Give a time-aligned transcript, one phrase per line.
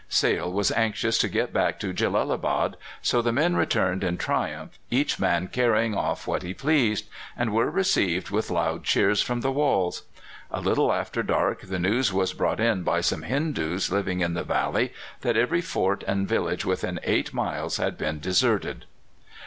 [0.09, 5.19] Sale was anxious to get back to Jellalabad, so the men returned in triumph, each
[5.19, 7.05] man carrying off what he pleased,
[7.37, 10.01] and were received with loud cheers from the walls.
[10.49, 14.43] A little after dark the news was brought in by some Hindoos living in the
[14.43, 18.85] valley that every fort and village within eight miles had been deserted.